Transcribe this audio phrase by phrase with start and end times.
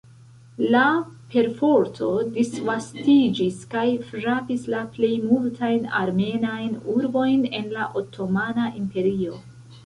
[0.75, 0.79] La
[1.33, 2.07] perforto
[2.37, 9.39] disvastiĝis kaj frapis la plej multajn armenajn urbojn en la Otomana Imperio.